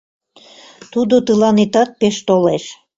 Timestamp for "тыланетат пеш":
1.27-2.15